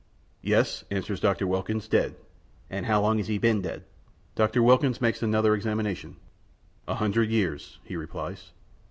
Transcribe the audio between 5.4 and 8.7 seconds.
examination. 'A hundred years,' he replies."